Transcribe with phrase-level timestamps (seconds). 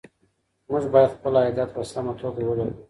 [0.71, 2.73] موږ باید خپل عایدات په سمه توګه ولګوو.